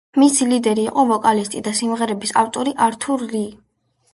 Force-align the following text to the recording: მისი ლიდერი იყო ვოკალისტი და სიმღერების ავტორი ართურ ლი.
მისი 0.21 0.45
ლიდერი 0.53 0.85
იყო 0.91 1.03
ვოკალისტი 1.11 1.61
და 1.67 1.73
სიმღერების 1.81 2.35
ავტორი 2.45 2.77
ართურ 2.87 3.27
ლი. 3.35 3.47